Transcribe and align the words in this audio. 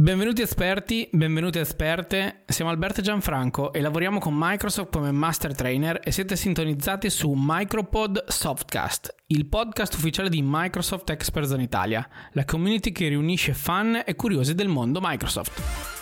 Benvenuti 0.00 0.42
esperti, 0.42 1.08
benvenuti 1.10 1.58
esperte, 1.58 2.44
siamo 2.46 2.70
Alberto 2.70 3.02
Gianfranco 3.02 3.72
e 3.72 3.80
lavoriamo 3.80 4.20
con 4.20 4.32
Microsoft 4.32 4.92
come 4.92 5.10
Master 5.10 5.56
Trainer 5.56 6.00
e 6.04 6.12
siete 6.12 6.36
sintonizzati 6.36 7.10
su 7.10 7.34
Micropod 7.36 8.28
Softcast, 8.28 9.12
il 9.26 9.46
podcast 9.46 9.94
ufficiale 9.94 10.28
di 10.28 10.40
Microsoft 10.40 11.10
Experts 11.10 11.50
in 11.50 11.62
Italia, 11.62 12.08
la 12.34 12.44
community 12.44 12.92
che 12.92 13.08
riunisce 13.08 13.54
fan 13.54 14.00
e 14.06 14.14
curiosi 14.14 14.54
del 14.54 14.68
mondo 14.68 15.00
Microsoft. 15.02 15.97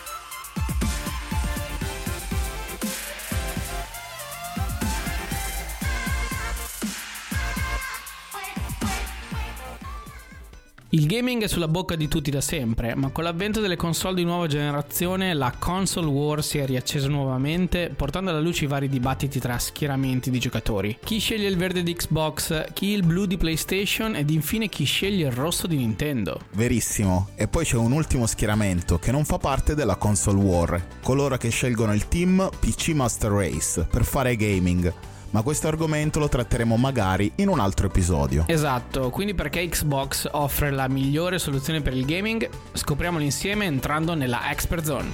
Il 10.90 11.06
gaming 11.06 11.42
è 11.42 11.48
sulla 11.48 11.66
bocca 11.66 11.96
di 11.96 12.06
tutti 12.06 12.30
da 12.30 12.40
sempre, 12.40 12.94
ma 12.94 13.08
con 13.08 13.24
l'avvento 13.24 13.60
delle 13.60 13.74
console 13.74 14.14
di 14.14 14.22
nuova 14.22 14.46
generazione 14.46 15.34
la 15.34 15.52
console 15.58 16.06
war 16.06 16.44
si 16.44 16.58
è 16.58 16.64
riaccesa 16.64 17.08
nuovamente, 17.08 17.92
portando 17.94 18.30
alla 18.30 18.38
luce 18.38 18.64
i 18.64 18.68
vari 18.68 18.88
dibattiti 18.88 19.40
tra 19.40 19.58
schieramenti 19.58 20.30
di 20.30 20.38
giocatori. 20.38 20.96
Chi 21.02 21.18
sceglie 21.18 21.48
il 21.48 21.56
verde 21.56 21.82
di 21.82 21.92
Xbox, 21.92 22.72
chi 22.72 22.90
il 22.90 23.04
blu 23.04 23.26
di 23.26 23.36
PlayStation 23.36 24.14
ed 24.14 24.30
infine 24.30 24.68
chi 24.68 24.84
sceglie 24.84 25.26
il 25.26 25.32
rosso 25.32 25.66
di 25.66 25.76
Nintendo. 25.76 26.42
Verissimo, 26.52 27.30
e 27.34 27.48
poi 27.48 27.64
c'è 27.64 27.76
un 27.76 27.90
ultimo 27.90 28.26
schieramento 28.26 29.00
che 29.00 29.10
non 29.10 29.24
fa 29.24 29.38
parte 29.38 29.74
della 29.74 29.96
console 29.96 30.38
war, 30.38 30.86
coloro 31.02 31.36
che 31.36 31.48
scelgono 31.48 31.94
il 31.94 32.06
team 32.06 32.48
PC 32.60 32.90
Master 32.90 33.32
Race 33.32 33.88
per 33.90 34.04
fare 34.04 34.36
gaming 34.36 35.14
ma 35.36 35.42
questo 35.42 35.68
argomento 35.68 36.18
lo 36.18 36.30
tratteremo 36.30 36.78
magari 36.78 37.30
in 37.34 37.48
un 37.48 37.60
altro 37.60 37.88
episodio. 37.88 38.44
Esatto, 38.46 39.10
quindi 39.10 39.34
perché 39.34 39.68
Xbox 39.68 40.26
offre 40.32 40.70
la 40.70 40.88
migliore 40.88 41.38
soluzione 41.38 41.82
per 41.82 41.92
il 41.92 42.06
gaming, 42.06 42.48
scopriamolo 42.72 43.22
insieme 43.22 43.66
entrando 43.66 44.14
nella 44.14 44.50
Expert 44.50 44.84
Zone. 44.86 45.10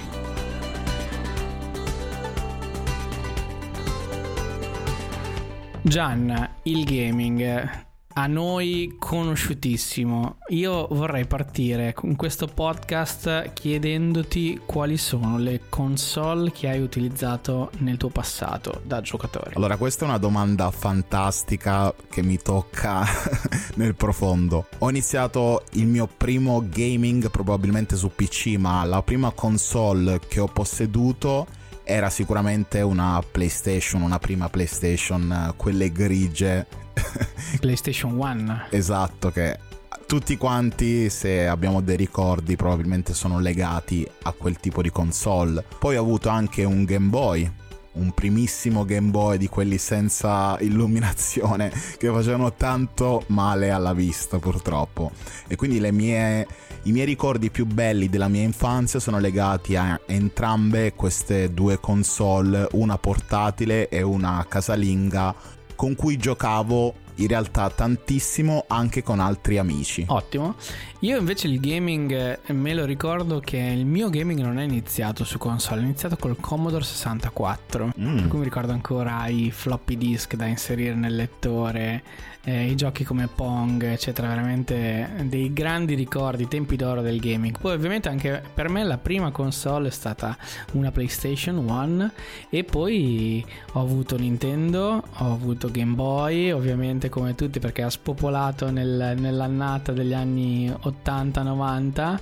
Gian, 5.81 6.49
il 6.63 6.85
gaming 6.85 7.91
a 8.13 8.27
noi 8.27 8.95
conosciutissimo. 8.99 10.37
Io 10.49 10.87
vorrei 10.91 11.25
partire 11.25 11.93
con 11.93 12.15
questo 12.15 12.47
podcast 12.47 13.53
chiedendoti 13.53 14.61
quali 14.65 14.97
sono 14.97 15.37
le 15.37 15.61
console 15.69 16.51
che 16.51 16.69
hai 16.69 16.81
utilizzato 16.81 17.71
nel 17.79 17.97
tuo 17.97 18.09
passato 18.09 18.81
da 18.83 19.01
giocatore. 19.01 19.51
Allora, 19.55 19.77
questa 19.77 20.05
è 20.05 20.07
una 20.07 20.17
domanda 20.17 20.69
fantastica 20.71 21.93
che 22.09 22.21
mi 22.21 22.37
tocca 22.37 23.03
nel 23.75 23.95
profondo. 23.95 24.67
Ho 24.79 24.89
iniziato 24.89 25.63
il 25.71 25.87
mio 25.87 26.07
primo 26.07 26.63
gaming 26.67 27.29
probabilmente 27.31 27.95
su 27.95 28.11
PC, 28.13 28.55
ma 28.57 28.83
la 28.83 29.01
prima 29.01 29.31
console 29.31 30.19
che 30.27 30.39
ho 30.39 30.47
posseduto 30.47 31.47
era 31.83 32.09
sicuramente 32.09 32.81
una 32.81 33.21
PlayStation, 33.29 34.01
una 34.01 34.19
prima 34.19 34.49
PlayStation, 34.49 35.53
quelle 35.57 35.91
grigie 35.91 36.65
PlayStation 37.59 38.17
1. 38.17 38.67
esatto, 38.69 39.31
che 39.31 39.57
tutti 40.05 40.37
quanti, 40.37 41.09
se 41.09 41.47
abbiamo 41.47 41.81
dei 41.81 41.97
ricordi, 41.97 42.55
probabilmente 42.55 43.13
sono 43.13 43.39
legati 43.39 44.07
a 44.23 44.31
quel 44.31 44.59
tipo 44.59 44.81
di 44.81 44.91
console. 44.91 45.63
Poi 45.79 45.97
ho 45.97 46.01
avuto 46.01 46.29
anche 46.29 46.63
un 46.63 46.83
Game 46.83 47.09
Boy, 47.09 47.51
un 47.93 48.11
primissimo 48.11 48.85
Game 48.85 49.09
Boy 49.09 49.37
di 49.37 49.47
quelli 49.47 49.77
senza 49.77 50.57
illuminazione 50.59 51.71
che 51.97 52.09
facevano 52.09 52.53
tanto 52.53 53.23
male 53.27 53.71
alla 53.71 53.93
vista 53.93 54.37
purtroppo. 54.39 55.11
E 55.47 55.55
quindi 55.55 55.79
mie, 55.91 56.47
i 56.83 56.91
miei 56.91 57.05
ricordi 57.05 57.49
più 57.49 57.65
belli 57.65 58.09
della 58.09 58.27
mia 58.27 58.43
infanzia 58.43 58.99
sono 58.99 59.19
legati 59.19 59.75
a 59.75 59.99
entrambe 60.05 60.93
queste 60.93 61.53
due 61.53 61.79
console, 61.79 62.67
una 62.73 62.97
portatile 62.97 63.89
e 63.89 64.01
una 64.01 64.45
casalinga 64.47 65.33
con 65.75 65.95
cui 65.95 66.17
giocavo 66.17 66.93
in 67.15 67.27
realtà 67.27 67.69
tantissimo 67.69 68.65
anche 68.67 69.03
con 69.03 69.19
altri 69.19 69.57
amici. 69.57 70.05
Ottimo. 70.07 70.55
Io 70.99 71.17
invece 71.17 71.47
il 71.47 71.59
gaming 71.59 72.39
eh, 72.45 72.53
me 72.53 72.73
lo 72.73 72.85
ricordo 72.85 73.39
che 73.39 73.57
il 73.57 73.85
mio 73.85 74.09
gaming 74.09 74.39
non 74.39 74.57
è 74.57 74.63
iniziato 74.63 75.25
su 75.25 75.37
console, 75.37 75.81
è 75.81 75.83
iniziato 75.83 76.15
col 76.15 76.37
Commodore 76.39 76.83
64. 76.83 77.93
Mm. 77.99 78.15
Per 78.15 78.27
cui 78.27 78.37
mi 78.39 78.43
ricordo 78.45 78.71
ancora 78.71 79.27
i 79.27 79.51
floppy 79.51 79.97
disk 79.97 80.35
da 80.35 80.45
inserire 80.45 80.95
nel 80.95 81.15
lettore, 81.15 82.03
eh, 82.45 82.69
i 82.69 82.75
giochi 82.75 83.03
come 83.03 83.27
Pong, 83.27 83.83
eccetera, 83.83 84.27
veramente 84.27 85.09
dei 85.23 85.53
grandi 85.53 85.93
ricordi, 85.95 86.47
tempi 86.47 86.75
d'oro 86.75 87.01
del 87.01 87.19
gaming. 87.19 87.57
Poi 87.57 87.73
ovviamente 87.73 88.09
anche 88.09 88.41
per 88.53 88.69
me 88.69 88.83
la 88.83 88.97
prima 88.97 89.31
console 89.31 89.87
è 89.87 89.91
stata 89.91 90.37
una 90.73 90.91
PlayStation 90.91 91.57
1 91.57 92.11
e 92.49 92.63
poi 92.63 93.45
ho 93.73 93.81
avuto 93.81 94.17
Nintendo, 94.17 95.03
ho 95.17 95.31
avuto 95.33 95.71
Game 95.71 95.93
Boy, 95.93 96.51
ovviamente 96.51 97.02
come 97.09 97.35
tutti 97.35 97.59
perché 97.59 97.83
ha 97.83 97.89
spopolato 97.89 98.69
nel, 98.69 99.15
nell'annata 99.17 99.91
degli 99.91 100.13
anni 100.13 100.69
80 100.69 101.11
80-90 101.23 102.19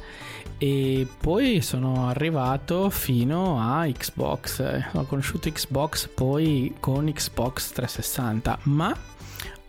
e 0.58 1.08
poi 1.20 1.62
sono 1.62 2.08
arrivato 2.08 2.90
fino 2.90 3.60
a 3.60 3.86
Xbox. 3.88 4.84
Ho 4.94 5.06
conosciuto 5.06 5.52
Xbox 5.52 6.08
poi 6.08 6.76
con 6.80 7.12
Xbox 7.12 7.72
360, 7.72 8.60
ma 8.64 8.96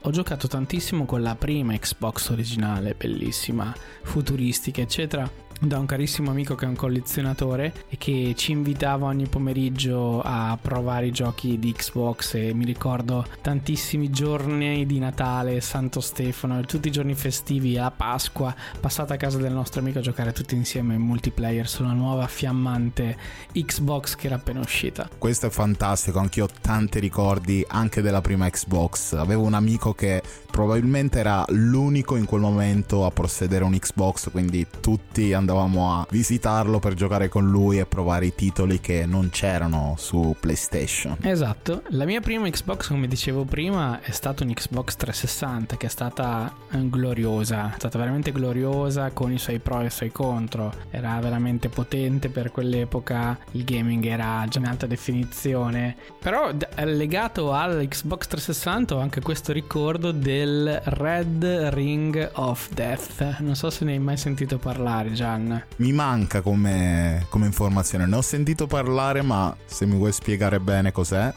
ho 0.04 0.10
giocato 0.10 0.48
tantissimo 0.48 1.04
con 1.04 1.22
la 1.22 1.34
prima 1.34 1.74
Xbox 1.74 2.30
originale, 2.30 2.94
bellissima, 2.94 3.74
futuristica, 4.02 4.80
eccetera 4.80 5.50
da 5.62 5.78
un 5.78 5.86
carissimo 5.86 6.30
amico 6.30 6.56
che 6.56 6.64
è 6.64 6.68
un 6.68 6.74
collezionatore 6.74 7.84
e 7.88 7.96
che 7.96 8.34
ci 8.36 8.50
invitava 8.50 9.06
ogni 9.06 9.28
pomeriggio 9.28 10.20
a 10.20 10.58
provare 10.60 11.06
i 11.06 11.12
giochi 11.12 11.58
di 11.58 11.72
Xbox 11.72 12.34
e 12.34 12.52
mi 12.52 12.64
ricordo 12.64 13.24
tantissimi 13.40 14.10
giorni 14.10 14.84
di 14.86 14.98
Natale, 14.98 15.60
Santo 15.60 16.00
Stefano 16.00 16.60
tutti 16.62 16.88
i 16.88 16.90
giorni 16.90 17.14
festivi, 17.14 17.78
a 17.78 17.92
Pasqua, 17.92 18.54
passata 18.80 19.14
a 19.14 19.16
casa 19.16 19.38
del 19.38 19.52
nostro 19.52 19.80
amico 19.80 20.00
a 20.00 20.02
giocare 20.02 20.32
tutti 20.32 20.56
insieme 20.56 20.94
in 20.94 21.00
multiplayer 21.00 21.68
sulla 21.68 21.92
nuova 21.92 22.26
fiammante 22.26 23.16
Xbox 23.52 24.16
che 24.16 24.26
era 24.26 24.36
appena 24.36 24.60
uscita. 24.60 25.08
Questo 25.16 25.46
è 25.46 25.50
fantastico, 25.50 26.18
anch'io 26.18 26.44
ho 26.44 26.50
tanti 26.60 26.98
ricordi 26.98 27.64
anche 27.68 28.02
della 28.02 28.20
prima 28.20 28.50
Xbox. 28.50 29.12
Avevo 29.12 29.44
un 29.44 29.54
amico 29.54 29.94
che 29.94 30.22
probabilmente 30.50 31.20
era 31.20 31.44
l'unico 31.48 32.16
in 32.16 32.24
quel 32.24 32.40
momento 32.40 33.06
a 33.06 33.10
possedere 33.10 33.64
un 33.64 33.78
Xbox, 33.78 34.30
quindi 34.30 34.66
tutti 34.80 35.32
andavano 35.32 35.51
andavamo 35.52 36.00
a 36.00 36.06
visitarlo 36.08 36.78
per 36.78 36.94
giocare 36.94 37.28
con 37.28 37.48
lui 37.48 37.78
e 37.78 37.84
provare 37.84 38.26
i 38.26 38.34
titoli 38.34 38.80
che 38.80 39.04
non 39.04 39.28
c'erano 39.30 39.94
su 39.98 40.34
PlayStation. 40.40 41.16
Esatto, 41.20 41.82
la 41.90 42.06
mia 42.06 42.20
prima 42.20 42.48
Xbox, 42.48 42.88
come 42.88 43.06
dicevo 43.06 43.44
prima, 43.44 44.00
è 44.00 44.10
stata 44.10 44.44
un 44.44 44.52
Xbox 44.52 44.96
360 44.96 45.76
che 45.76 45.86
è 45.86 45.90
stata 45.90 46.52
eh, 46.70 46.88
gloriosa, 46.88 47.72
è 47.72 47.74
stata 47.76 47.98
veramente 47.98 48.32
gloriosa 48.32 49.10
con 49.10 49.30
i 49.30 49.38
suoi 49.38 49.58
pro 49.58 49.82
e 49.82 49.86
i 49.86 49.90
suoi 49.90 50.10
contro. 50.10 50.72
Era 50.90 51.18
veramente 51.20 51.68
potente 51.68 52.30
per 52.30 52.50
quell'epoca, 52.50 53.38
il 53.52 53.64
gaming 53.64 54.04
era 54.06 54.44
già 54.48 54.58
in 54.58 54.66
alta 54.66 54.86
definizione, 54.86 55.96
però 56.18 56.50
legato 56.76 57.52
all'Xbox 57.52 58.26
360 58.26 58.94
ho 58.94 59.00
anche 59.00 59.20
questo 59.20 59.52
ricordo 59.52 60.12
del 60.12 60.80
Red 60.84 61.44
Ring 61.72 62.30
of 62.34 62.72
Death. 62.72 63.38
Non 63.40 63.54
so 63.54 63.68
se 63.68 63.84
ne 63.84 63.92
hai 63.92 63.98
mai 63.98 64.16
sentito 64.16 64.56
parlare, 64.56 65.12
Gian. 65.12 65.31
Run. 65.32 65.64
Mi 65.76 65.92
manca 65.92 66.40
come, 66.40 67.26
come 67.28 67.46
informazione, 67.46 68.06
ne 68.06 68.16
ho 68.16 68.22
sentito 68.22 68.66
parlare 68.66 69.22
ma 69.22 69.54
se 69.64 69.86
mi 69.86 69.96
vuoi 69.96 70.12
spiegare 70.12 70.60
bene 70.60 70.92
cos'è. 70.92 71.32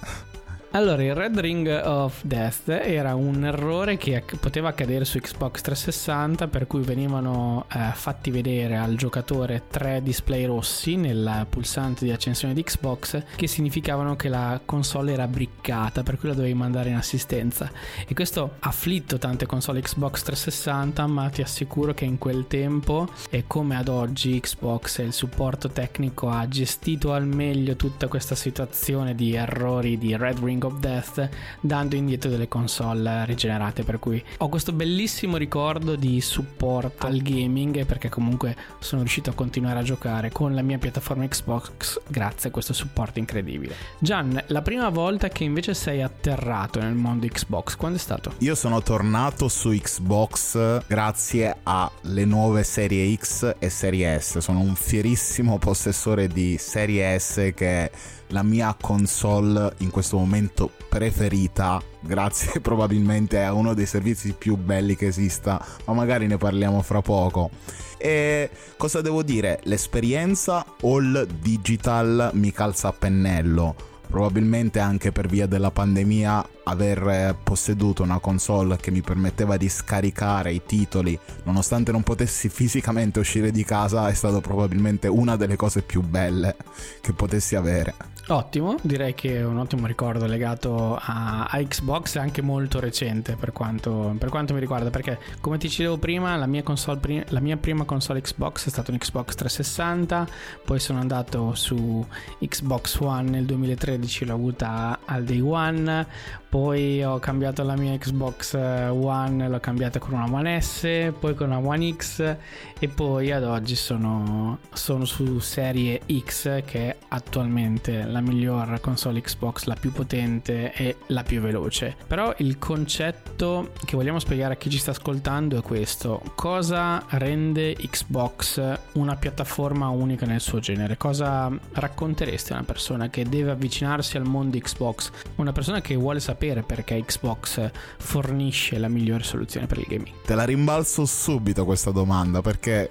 Allora, 0.75 1.02
il 1.03 1.16
Red 1.16 1.40
Ring 1.40 1.81
of 1.86 2.22
Death 2.25 2.68
era 2.68 3.16
un 3.16 3.46
errore 3.46 3.96
che 3.96 4.22
poteva 4.38 4.68
accadere 4.68 5.06
su 5.06 5.18
Xbox 5.19 5.62
360 5.62 6.50
per 6.50 6.68
cui 6.68 6.81
venivano 6.81 7.66
eh, 7.72 7.91
fatti 7.94 8.30
vedere 8.30 8.75
al 8.75 8.96
giocatore 8.96 9.68
tre 9.69 10.03
display 10.03 10.44
rossi 10.44 10.97
nel 10.97 11.48
pulsante 11.50 12.04
di 12.04 12.12
accensione 12.12 12.54
di 12.54 12.62
Xbox 12.62 13.24
che 13.38 13.48
significavano 13.48 14.18
che 14.18 14.27
la 14.27 14.60
console 14.66 15.13
era 15.13 15.30
briccata 15.30 16.04
per 16.04 16.19
cui 16.19 16.27
la 16.27 16.36
dovevi 16.36 16.56
mandare 16.56 16.89
in 16.89 16.98
assistenza. 16.98 17.71
E 18.06 18.13
questo 18.13 18.56
ha 18.60 18.68
afflitto 18.68 19.18
tante 19.18 19.45
console 19.45 19.80
Xbox 19.80 20.24
360 20.24 21.07
ma 21.07 21.30
ti 21.30 21.42
assicuro 21.42 21.94
che 21.94 22.04
in 22.04 22.18
quel 22.18 22.48
tempo 22.48 23.07
e 23.30 23.45
come 23.48 23.78
ad 23.78 23.88
oggi 23.88 24.42
Xbox 24.42 25.00
e 25.00 25.04
il 25.04 25.13
supporto 25.13 25.69
tecnico 25.69 26.28
ha 26.28 26.45
gestito 26.50 27.13
al 27.13 27.25
meglio 27.25 27.78
tutta 27.78 28.10
questa 28.10 28.36
situazione 28.36 29.16
di 29.16 29.36
errori 29.36 29.98
di 29.98 30.13
Red 30.18 30.39
Ring 30.39 30.63
of 30.67 30.79
Death 30.79 31.29
dando 31.62 31.95
indietro 31.95 32.29
delle 32.29 32.47
console 32.47 33.25
rigenerate 33.25 33.83
per 33.83 34.00
cui 34.00 34.23
ho 34.38 34.50
questo 34.50 34.71
bellissimo 34.71 35.38
ricordo 35.38 35.95
di 35.95 36.21
supporto 36.21 37.07
al 37.07 37.21
gaming 37.21 37.85
perché 37.85 38.09
comunque 38.09 38.56
sono 38.79 39.01
riuscito 39.01 39.29
a 39.29 39.33
continuare 39.33 39.79
a 39.79 39.83
giocare 39.83 40.31
con 40.31 40.53
la 40.53 40.62
mia 40.62 40.77
piattaforma 40.77 41.27
Xbox 41.27 42.01
grazie 42.07 42.50
a 42.50 42.51
questo 42.51 42.73
supporto 42.73 43.19
incredibile. 43.19 43.75
Gian, 44.00 44.41
la 44.47 44.62
prima 44.62 44.89
volta 44.89 45.29
che 45.29 45.44
invece 45.44 45.73
sei 45.73 46.01
atterrato 46.01 46.79
nel 46.79 46.94
mondo 46.94 47.27
Xbox, 47.27 47.75
quando 47.75 47.97
è 47.97 48.01
stato? 48.01 48.33
Io 48.39 48.56
sono 48.56 48.81
tornato 48.81 49.47
su 49.47 49.69
Xbox 49.69 50.83
grazie 50.88 51.57
alle 51.63 52.25
nuove 52.25 52.63
serie 52.63 53.15
X 53.15 53.56
e 53.59 53.69
serie 53.69 54.19
S. 54.19 54.39
Sono 54.39 54.59
un 54.59 54.75
fierissimo 54.75 55.57
possessore 55.57 56.27
di 56.27 56.57
serie 56.57 57.18
S 57.19 57.51
che 57.56 57.91
la 58.35 58.43
mia 58.43 58.75
console 58.79 59.75
in 59.77 59.89
questo 59.89 60.17
momento 60.17 60.69
preferita 60.89 61.81
grazie 62.01 62.59
probabilmente 62.59 63.41
a 63.41 63.53
uno 63.53 63.73
dei 63.73 63.85
servizi 63.85 64.33
più 64.37 64.57
belli 64.57 64.97
che 64.97 65.07
esista 65.07 65.65
ma 65.85 65.93
magari 65.93 66.27
ne 66.27 66.35
parliamo 66.35 66.81
fra 66.81 67.01
poco. 67.01 67.49
E 67.97 68.49
cosa 68.75 68.99
devo 68.99 69.23
dire? 69.23 69.61
L'esperienza 69.63 70.65
all 70.81 71.25
digital 71.39 72.31
mi 72.33 72.51
calza 72.51 72.89
a 72.89 72.93
pennello. 72.93 73.93
Probabilmente 74.05 74.79
anche 74.79 75.13
per 75.13 75.27
via 75.27 75.47
della 75.47 75.71
pandemia 75.71 76.47
aver 76.65 77.37
posseduto 77.41 78.03
una 78.03 78.19
console 78.19 78.75
che 78.75 78.91
mi 78.91 79.01
permetteva 79.01 79.55
di 79.55 79.67
scaricare 79.69 80.51
i 80.51 80.61
titoli 80.65 81.17
nonostante 81.43 81.91
non 81.91 82.03
potessi 82.03 82.49
fisicamente 82.49 83.19
uscire 83.19 83.51
di 83.51 83.63
casa 83.63 84.07
è 84.07 84.13
stato 84.13 84.41
probabilmente 84.41 85.07
una 85.07 85.35
delle 85.37 85.55
cose 85.55 85.81
più 85.81 86.01
belle 86.01 86.55
che 87.01 87.13
potessi 87.13 87.55
avere. 87.55 88.14
Ottimo, 88.27 88.77
direi 88.81 89.13
che 89.13 89.38
è 89.38 89.45
un 89.45 89.60
ottimo 89.60 89.86
ricordo 89.86 90.25
legato 90.25 90.95
a, 91.00 91.45
a 91.45 91.63
Xbox 91.63 92.16
anche 92.16 92.42
molto 92.42 92.80
recente 92.80 93.36
per 93.36 93.51
quanto, 93.51 94.16
per 94.18 94.30
quanto, 94.30 94.56
mi 94.56 94.60
riguarda, 94.60 94.89
perché 94.89 95.19
come 95.39 95.60
ti 95.60 95.68
dicevo 95.68 95.98
prima, 95.98 96.36
la 96.36 96.48
mia, 96.48 96.63
console, 96.63 97.24
la 97.30 97.39
mia 97.39 97.56
prima 97.57 97.83
console 97.83 98.22
Xbox 98.22 98.66
è 98.66 98.69
stata 98.69 98.89
un 98.89 98.98
Xbox 98.98 99.36
360, 99.36 100.27
poi 100.66 100.80
sono 100.80 101.00
andato 101.00 101.54
su 101.54 102.04
Xbox 102.39 102.98
One 103.00 103.30
nel 103.30 103.45
2013, 103.45 104.25
l'ho 104.25 104.33
avuta 104.33 105.01
al 105.06 105.24
day 105.24 105.42
one, 105.42 106.07
poi 106.56 107.04
ho 107.04 107.19
cambiato 107.19 107.63
la 107.63 107.75
mia 107.75 107.98
Xbox 107.98 108.54
One, 108.54 109.50
l'ho 109.50 109.60
cambiata 109.60 110.00
con 110.00 110.13
una 110.13 110.25
One 110.31 110.62
S, 110.62 111.12
poi 111.19 111.36
con 111.36 111.48
una 111.48 111.60
One 111.60 111.94
X 111.98 112.38
e 112.80 112.88
poi 112.88 113.34
ad 113.34 113.44
oggi 113.44 113.75
sono, 113.75 114.60
sono 114.72 115.04
su 115.04 115.40
serie 115.40 116.00
X 116.10 116.63
che 116.63 116.92
è 116.92 116.98
attualmente 117.10 118.06
la 118.06 118.22
miglior 118.22 118.80
console 118.80 119.19
Xbox, 119.19 119.66
la 119.66 119.75
più 119.75 119.92
potente 119.92 120.72
e 120.72 120.96
la 121.07 121.24
più 121.24 121.42
veloce. 121.42 121.98
Però 122.07 122.34
il 122.38 122.57
concetto 122.57 123.72
che 123.84 123.98
vogliamo 123.98 124.19
spiegare 124.19 124.54
a 124.54 124.57
chi 124.57 124.69
ci 124.69 124.78
sta 124.78 124.92
ascoltando 124.92 125.57
è 125.57 125.62
questo. 125.62 126.22
Cosa 126.36 127.04
rende 127.10 127.74
Xbox 127.75 128.80
una 128.94 129.18
piattaforma 129.18 129.90
unica 129.90 130.25
nel 130.25 130.40
suo 130.40 130.60
genere? 130.60 130.96
Cosa 130.96 131.52
racconteresti 131.74 132.54
a 132.54 132.56
una 132.56 132.66
persona 132.66 133.10
che 133.10 133.28
deve 133.28 133.52
avvicinarsi 133.52 134.16
al 134.16 134.25
mondo 134.25 134.57
Xbox? 134.57 135.12
Una 135.36 135.52
persona 135.52 135.81
che 135.81 135.96
vuole 135.96 136.22
sapere 136.22 136.44
perché 136.63 137.03
Xbox 137.03 137.69
fornisce 137.97 138.77
la 138.77 138.88
migliore 138.88 139.24
soluzione 139.24 139.68
per 139.68 139.80
il 139.80 139.86
gaming? 139.88 140.21
Te 140.25 140.36
la 140.36 140.44
rimbalzo 140.44 141.06
subito 141.06 141.65
questa 141.65 141.92
domanda 141.92 142.42
perché 142.42 142.89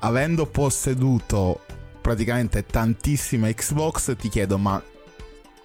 avendo 0.00 0.46
posseduto 0.46 1.60
praticamente 2.00 2.64
tantissime 2.64 3.54
Xbox, 3.54 4.16
ti 4.16 4.28
chiedo 4.28 4.58
ma 4.58 4.82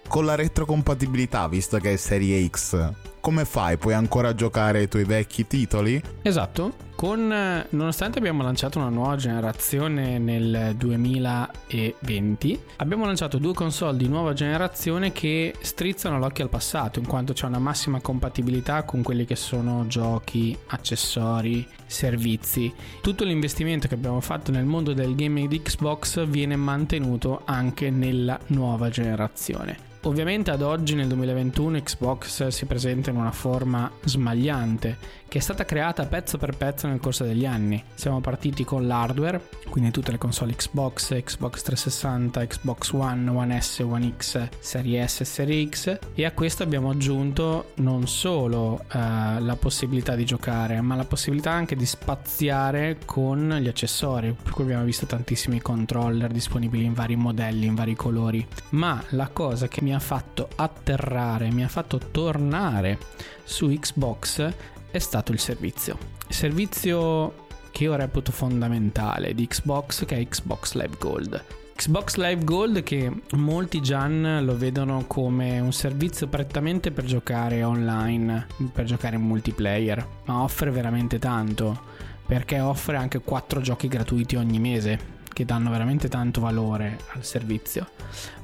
con 0.06 0.24
la 0.24 0.34
retrocompatibilità, 0.34 1.48
visto 1.48 1.78
che 1.78 1.94
è 1.94 1.96
serie 1.96 2.46
X, 2.48 2.92
come 3.20 3.44
fai? 3.44 3.76
Puoi 3.76 3.94
ancora 3.94 4.34
giocare 4.34 4.82
i 4.82 4.88
tuoi 4.88 5.04
vecchi 5.04 5.46
titoli? 5.46 6.00
Esatto. 6.22 6.85
Con, 6.96 7.28
nonostante 7.28 8.18
abbiamo 8.18 8.42
lanciato 8.42 8.78
una 8.78 8.88
nuova 8.88 9.16
generazione 9.16 10.18
nel 10.18 10.72
2020, 10.76 12.60
abbiamo 12.76 13.04
lanciato 13.04 13.36
due 13.36 13.52
console 13.52 13.98
di 13.98 14.08
nuova 14.08 14.32
generazione 14.32 15.12
che 15.12 15.54
strizzano 15.60 16.18
l'occhio 16.18 16.44
al 16.44 16.50
passato, 16.50 16.98
in 16.98 17.06
quanto 17.06 17.34
c'è 17.34 17.44
una 17.44 17.58
massima 17.58 18.00
compatibilità 18.00 18.84
con 18.84 19.02
quelli 19.02 19.26
che 19.26 19.36
sono 19.36 19.86
giochi, 19.86 20.56
accessori, 20.68 21.68
servizi. 21.84 22.72
Tutto 23.02 23.24
l'investimento 23.24 23.88
che 23.88 23.94
abbiamo 23.94 24.22
fatto 24.22 24.50
nel 24.50 24.64
mondo 24.64 24.94
del 24.94 25.14
gaming 25.14 25.48
di 25.48 25.60
Xbox 25.60 26.26
viene 26.26 26.56
mantenuto 26.56 27.42
anche 27.44 27.90
nella 27.90 28.40
nuova 28.46 28.88
generazione. 28.88 29.85
Ovviamente 30.02 30.50
ad 30.50 30.62
oggi 30.62 30.94
nel 30.94 31.08
2021 31.08 31.82
Xbox 31.82 32.48
si 32.48 32.64
presenta 32.66 33.10
in 33.10 33.16
una 33.16 33.32
forma 33.32 33.90
smagliante 34.04 35.24
che 35.28 35.38
è 35.38 35.40
stata 35.40 35.64
creata 35.64 36.06
pezzo 36.06 36.38
per 36.38 36.56
pezzo 36.56 36.86
nel 36.86 37.00
corso 37.00 37.24
degli 37.24 37.44
anni. 37.44 37.82
Siamo 37.94 38.20
partiti 38.20 38.64
con 38.64 38.86
l'hardware, 38.86 39.48
quindi 39.68 39.90
tutte 39.90 40.12
le 40.12 40.18
console 40.18 40.54
Xbox, 40.54 41.08
Xbox 41.20 41.62
360, 41.62 42.46
Xbox 42.46 42.92
One, 42.92 43.28
One 43.30 43.60
S, 43.60 43.80
One 43.80 44.14
X, 44.16 44.48
Serie 44.60 45.06
S 45.06 45.20
e 45.20 45.24
Serie 45.24 45.68
X 45.68 45.98
e 46.14 46.24
a 46.24 46.32
questo 46.32 46.62
abbiamo 46.62 46.90
aggiunto 46.90 47.72
non 47.76 48.06
solo 48.06 48.84
eh, 48.92 48.98
la 49.40 49.56
possibilità 49.58 50.14
di 50.14 50.24
giocare, 50.24 50.80
ma 50.80 50.94
la 50.94 51.04
possibilità 51.04 51.50
anche 51.50 51.74
di 51.74 51.86
spaziare 51.86 52.98
con 53.04 53.58
gli 53.60 53.68
accessori, 53.68 54.34
per 54.40 54.52
cui 54.52 54.64
abbiamo 54.64 54.84
visto 54.84 55.06
tantissimi 55.06 55.60
controller 55.60 56.30
disponibili 56.30 56.84
in 56.84 56.94
vari 56.94 57.16
modelli, 57.16 57.66
in 57.66 57.74
vari 57.74 57.94
colori. 57.94 58.46
Ma 58.70 59.02
la 59.10 59.28
cosa 59.28 59.66
che 59.66 59.82
mi 59.86 59.94
ha 59.94 60.00
fatto 60.00 60.48
atterrare, 60.56 61.52
mi 61.52 61.62
ha 61.62 61.68
fatto 61.68 62.00
tornare 62.10 62.98
su 63.44 63.68
Xbox 63.68 64.52
è 64.90 64.98
stato 64.98 65.30
il 65.30 65.38
servizio. 65.38 65.96
Servizio 66.28 67.46
che 67.70 67.84
io 67.84 67.94
reputo 67.94 68.32
fondamentale 68.32 69.32
di 69.32 69.46
Xbox 69.46 70.04
che 70.04 70.16
è 70.16 70.26
Xbox 70.26 70.72
Live 70.72 70.96
Gold. 70.98 71.44
Xbox 71.76 72.16
Live 72.16 72.42
Gold 72.42 72.82
che 72.82 73.12
molti 73.34 73.80
Gian 73.80 74.44
lo 74.44 74.56
vedono 74.56 75.04
come 75.06 75.60
un 75.60 75.72
servizio 75.72 76.26
prettamente 76.26 76.90
per 76.90 77.04
giocare 77.04 77.62
online, 77.62 78.48
per 78.72 78.86
giocare 78.86 79.14
in 79.14 79.22
multiplayer, 79.22 80.04
ma 80.24 80.42
offre 80.42 80.72
veramente 80.72 81.20
tanto 81.20 81.94
perché 82.26 82.58
offre 82.58 82.96
anche 82.96 83.20
4 83.20 83.60
giochi 83.60 83.86
gratuiti 83.86 84.34
ogni 84.34 84.58
mese 84.58 85.14
che 85.36 85.44
danno 85.44 85.68
veramente 85.68 86.08
tanto 86.08 86.40
valore 86.40 86.98
al 87.12 87.22
servizio. 87.22 87.88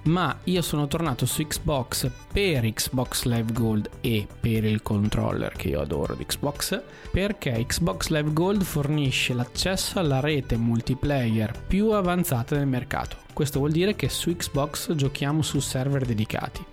Ma 0.02 0.36
io 0.44 0.60
sono 0.60 0.86
tornato 0.88 1.24
su 1.24 1.42
Xbox 1.42 2.10
per 2.30 2.70
Xbox 2.70 3.22
Live 3.22 3.50
Gold 3.50 3.88
e 4.02 4.26
per 4.38 4.64
il 4.64 4.82
controller 4.82 5.54
che 5.54 5.68
io 5.68 5.80
adoro 5.80 6.14
di 6.14 6.26
Xbox, 6.26 6.78
perché 7.10 7.64
Xbox 7.66 8.08
Live 8.08 8.34
Gold 8.34 8.62
fornisce 8.62 9.32
l'accesso 9.32 10.00
alla 10.00 10.20
rete 10.20 10.58
multiplayer 10.58 11.64
più 11.66 11.92
avanzata 11.92 12.56
del 12.56 12.66
mercato. 12.66 13.16
Questo 13.32 13.60
vuol 13.60 13.72
dire 13.72 13.96
che 13.96 14.10
su 14.10 14.36
Xbox 14.36 14.94
giochiamo 14.94 15.40
su 15.40 15.60
server 15.60 16.04
dedicati. 16.04 16.71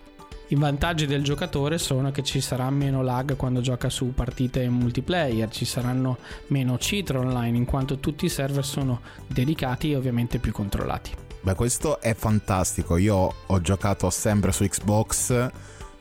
I 0.52 0.56
vantaggi 0.56 1.06
del 1.06 1.24
giocatore 1.24 1.78
sono 1.78 2.10
che 2.10 2.24
ci 2.24 2.42
sarà 2.42 2.68
meno 2.72 3.04
lag 3.04 3.36
quando 3.36 3.62
gioca 3.62 3.88
su 3.92 4.16
partite 4.16 4.68
multiplayer, 4.68 5.48
ci 5.52 5.64
saranno 5.64 6.18
meno 6.48 6.76
cheater 6.78 7.18
online 7.18 7.56
in 7.56 7.66
quanto 7.66 8.00
tutti 8.00 8.26
i 8.26 8.30
server 8.30 8.66
sono 8.66 9.02
dedicati 9.28 9.92
e 9.92 9.96
ovviamente 9.96 10.40
più 10.40 10.52
controllati. 10.52 11.12
Beh, 11.42 11.54
questo 11.54 12.02
è 12.02 12.16
fantastico. 12.16 12.98
Io 12.98 13.34
ho 13.46 13.62
giocato 13.62 14.10
sempre 14.10 14.52
su 14.52 14.66
Xbox 14.66 15.52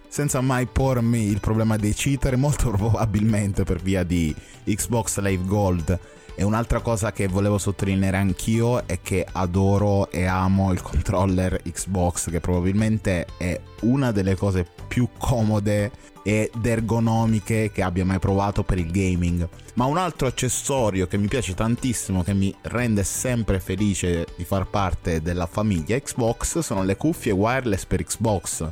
senza 0.08 0.40
mai 0.40 0.64
pormi 0.64 1.24
il 1.26 1.40
problema 1.40 1.76
dei 1.76 1.92
cheater, 1.92 2.36
molto 2.38 2.70
probabilmente 2.70 3.64
per 3.64 3.82
via 3.82 4.02
di 4.02 4.34
Xbox 4.64 5.18
Live 5.18 5.44
Gold 5.44 5.98
e 6.38 6.44
un'altra 6.44 6.78
cosa 6.78 7.10
che 7.10 7.26
volevo 7.26 7.58
sottolineare 7.58 8.16
anch'io 8.16 8.86
è 8.86 9.00
che 9.02 9.26
adoro 9.28 10.08
e 10.08 10.24
amo 10.24 10.70
il 10.70 10.80
controller 10.80 11.60
Xbox, 11.64 12.30
che 12.30 12.38
probabilmente 12.38 13.26
è 13.36 13.60
una 13.80 14.12
delle 14.12 14.36
cose 14.36 14.64
più 14.86 15.08
comode 15.18 15.90
ed 16.22 16.64
ergonomiche 16.64 17.72
che 17.72 17.82
abbia 17.82 18.04
mai 18.04 18.20
provato 18.20 18.62
per 18.62 18.78
il 18.78 18.88
gaming. 18.92 19.48
Ma 19.74 19.86
un 19.86 19.96
altro 19.96 20.28
accessorio 20.28 21.08
che 21.08 21.16
mi 21.16 21.26
piace 21.26 21.54
tantissimo, 21.54 22.22
che 22.22 22.34
mi 22.34 22.54
rende 22.62 23.02
sempre 23.02 23.58
felice 23.58 24.24
di 24.36 24.44
far 24.44 24.68
parte 24.68 25.20
della 25.20 25.46
famiglia 25.46 25.98
Xbox, 25.98 26.60
sono 26.60 26.84
le 26.84 26.96
cuffie 26.96 27.32
wireless 27.32 27.84
per 27.84 28.04
Xbox. 28.04 28.64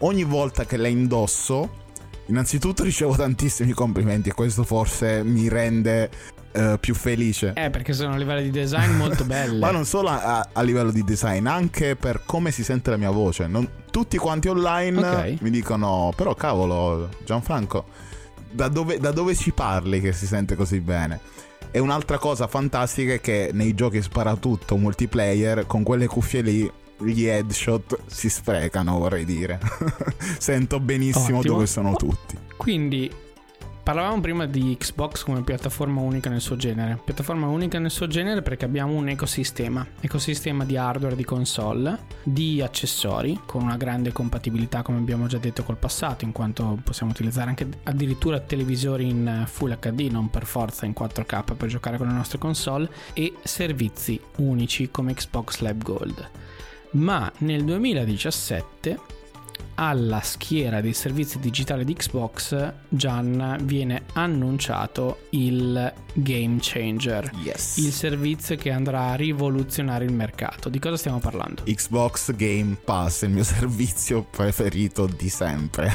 Ogni 0.00 0.24
volta 0.24 0.66
che 0.66 0.76
le 0.76 0.90
indosso 0.90 1.82
Innanzitutto 2.26 2.82
ricevo 2.84 3.14
tantissimi 3.14 3.72
complimenti 3.72 4.30
e 4.30 4.34
questo 4.34 4.64
forse 4.64 5.22
mi 5.22 5.48
rende 5.48 6.10
uh, 6.54 6.78
più 6.78 6.94
felice. 6.94 7.52
Eh, 7.54 7.70
perché 7.70 7.92
sono 7.92 8.14
a 8.14 8.16
livello 8.16 8.40
di 8.40 8.50
design 8.50 8.96
molto 8.96 9.24
belle. 9.26 9.58
Ma 9.58 9.70
non 9.70 9.84
solo 9.84 10.08
a, 10.08 10.48
a, 10.52 10.62
livello 10.62 10.90
di 10.90 11.02
design, 11.02 11.46
anche 11.46 11.96
per 11.96 12.22
come 12.24 12.50
si 12.50 12.64
sente 12.64 12.90
la 12.90 12.96
mia 12.96 13.10
voce. 13.10 13.46
Non, 13.46 13.68
tutti 13.90 14.16
quanti 14.16 14.48
online 14.48 14.98
okay. 14.98 15.38
mi 15.40 15.50
dicono, 15.50 16.12
però 16.16 16.34
cavolo, 16.34 17.08
Gianfranco, 17.24 17.86
da 18.50 18.68
dove, 18.68 18.98
da 18.98 19.10
dove 19.10 19.34
ci 19.34 19.52
parli 19.52 20.00
che 20.00 20.12
si 20.12 20.26
sente 20.26 20.54
così 20.54 20.80
bene? 20.80 21.20
E 21.70 21.80
un'altra 21.80 22.18
cosa 22.18 22.46
fantastica 22.46 23.14
è 23.14 23.20
che 23.20 23.50
nei 23.52 23.74
giochi 23.74 24.00
sparatutto 24.00 24.76
multiplayer, 24.76 25.66
con 25.66 25.82
quelle 25.82 26.06
cuffie 26.06 26.40
lì 26.40 26.72
gli 26.98 27.26
headshot 27.26 28.02
si 28.06 28.28
sprecano, 28.28 28.98
vorrei 28.98 29.24
dire. 29.24 29.58
Sento 30.38 30.78
benissimo 30.78 31.38
Ottimo. 31.38 31.54
dove 31.54 31.66
sono 31.66 31.94
tutti. 31.94 32.38
Quindi 32.56 33.10
Parlavamo 33.84 34.22
prima 34.22 34.46
di 34.46 34.74
Xbox 34.78 35.24
come 35.24 35.42
piattaforma 35.42 36.00
unica 36.00 36.30
nel 36.30 36.40
suo 36.40 36.56
genere. 36.56 36.98
Piattaforma 37.04 37.48
unica 37.48 37.78
nel 37.78 37.90
suo 37.90 38.06
genere 38.06 38.40
perché 38.40 38.64
abbiamo 38.64 38.94
un 38.94 39.08
ecosistema, 39.10 39.86
ecosistema 40.00 40.64
di 40.64 40.78
hardware, 40.78 41.14
di 41.14 41.22
console, 41.22 41.98
di 42.22 42.62
accessori 42.62 43.38
con 43.44 43.62
una 43.62 43.76
grande 43.76 44.10
compatibilità 44.10 44.80
come 44.80 44.96
abbiamo 44.96 45.26
già 45.26 45.36
detto 45.36 45.64
col 45.64 45.76
passato, 45.76 46.24
in 46.24 46.32
quanto 46.32 46.78
possiamo 46.82 47.12
utilizzare 47.12 47.50
anche 47.50 47.68
addirittura 47.82 48.40
televisori 48.40 49.06
in 49.06 49.44
Full 49.46 49.78
HD, 49.78 50.08
non 50.10 50.30
per 50.30 50.46
forza 50.46 50.86
in 50.86 50.94
4K 50.98 51.54
per 51.54 51.68
giocare 51.68 51.98
con 51.98 52.06
le 52.06 52.14
nostre 52.14 52.38
console 52.38 52.88
e 53.12 53.34
servizi 53.42 54.18
unici 54.36 54.90
come 54.90 55.12
Xbox 55.12 55.60
Live 55.60 55.82
Gold. 55.82 56.30
Ma 56.92 57.30
nel 57.40 57.64
2017 57.64 58.98
alla 59.76 60.20
schiera 60.20 60.80
dei 60.80 60.92
servizi 60.92 61.38
digitali 61.38 61.84
di 61.84 61.94
Xbox, 61.94 62.72
Gian, 62.88 63.58
viene 63.62 64.04
annunciato 64.12 65.26
il 65.30 65.92
Game 66.12 66.58
Changer, 66.60 67.30
yes. 67.42 67.76
il 67.78 67.92
servizio 67.92 68.56
che 68.56 68.70
andrà 68.70 69.10
a 69.10 69.14
rivoluzionare 69.14 70.04
il 70.04 70.12
mercato. 70.12 70.68
Di 70.68 70.78
cosa 70.78 70.96
stiamo 70.96 71.18
parlando? 71.18 71.62
Xbox 71.64 72.34
Game 72.34 72.76
Pass, 72.84 73.22
il 73.22 73.30
mio 73.30 73.44
servizio 73.44 74.22
preferito 74.22 75.06
di 75.06 75.28
sempre. 75.28 75.92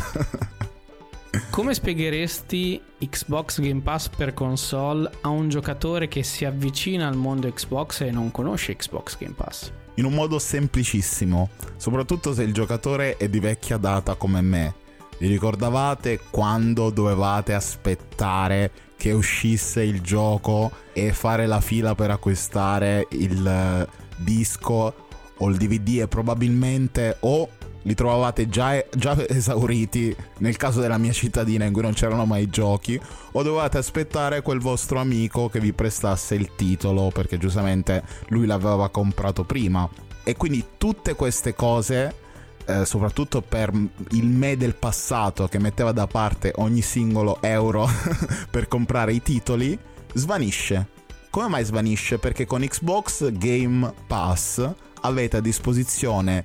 Come 1.51 1.75
spiegheresti 1.75 2.81
Xbox 3.07 3.61
Game 3.61 3.81
Pass 3.81 4.09
per 4.09 4.33
console 4.33 5.09
a 5.21 5.29
un 5.29 5.47
giocatore 5.47 6.07
che 6.07 6.23
si 6.23 6.43
avvicina 6.43 7.07
al 7.07 7.15
mondo 7.15 7.51
Xbox 7.51 8.01
e 8.01 8.11
non 8.11 8.31
conosce 8.31 8.75
Xbox 8.75 9.17
Game 9.17 9.35
Pass? 9.35 9.71
In 9.99 10.05
un 10.05 10.13
modo 10.13 10.39
semplicissimo, 10.39 11.49
soprattutto 11.75 12.33
se 12.33 12.43
il 12.43 12.53
giocatore 12.53 13.17
è 13.17 13.27
di 13.27 13.39
vecchia 13.39 13.77
data 13.77 14.15
come 14.15 14.41
me. 14.41 14.73
Vi 15.17 15.27
ricordavate 15.27 16.21
quando 16.29 16.89
dovevate 16.89 17.53
aspettare 17.53 18.71
che 18.95 19.11
uscisse 19.11 19.83
il 19.83 20.01
gioco 20.01 20.71
e 20.93 21.11
fare 21.11 21.45
la 21.45 21.59
fila 21.59 21.95
per 21.95 22.11
acquistare 22.11 23.07
il 23.11 23.45
eh, 23.45 23.87
disco 24.15 24.93
o 25.35 25.49
il 25.49 25.57
DVD 25.57 25.99
e 26.01 26.07
probabilmente 26.07 27.17
o 27.21 27.49
li 27.83 27.93
trovavate 27.93 28.49
già, 28.49 28.83
già, 28.95 29.15
esauriti 29.27 30.15
nel 30.39 30.57
caso 30.57 30.81
della 30.81 30.97
mia 30.97 31.11
cittadina 31.11 31.65
in 31.65 31.73
cui 31.73 31.81
non 31.81 31.93
c'erano 31.93 32.25
mai 32.25 32.49
giochi 32.49 32.99
o 33.31 33.43
dovevate 33.43 33.77
aspettare 33.77 34.41
quel 34.41 34.59
vostro 34.59 34.99
amico 34.99 35.49
che 35.49 35.59
vi 35.59 35.73
prestasse 35.73 36.35
il 36.35 36.51
titolo 36.55 37.09
perché 37.13 37.37
giustamente 37.37 38.03
lui 38.27 38.45
l'aveva 38.45 38.89
comprato 38.89 39.43
prima 39.43 39.87
e 40.23 40.35
quindi 40.35 40.65
tutte 40.77 41.15
queste 41.15 41.55
cose 41.55 42.15
eh, 42.65 42.85
soprattutto 42.85 43.41
per 43.41 43.71
il 44.11 44.27
me 44.27 44.57
del 44.57 44.75
passato 44.75 45.47
che 45.47 45.59
metteva 45.59 45.91
da 45.91 46.07
parte 46.07 46.53
ogni 46.57 46.81
singolo 46.81 47.41
euro 47.41 47.87
per 48.51 48.67
comprare 48.67 49.13
i 49.13 49.21
titoli 49.21 49.77
svanisce 50.13 50.97
come 51.29 51.47
mai 51.47 51.63
svanisce? 51.63 52.17
Perché 52.17 52.47
con 52.47 52.61
Xbox 52.61 53.31
Game 53.33 53.93
Pass 54.07 54.67
avete 55.01 55.37
a 55.37 55.41
disposizione 55.41 56.43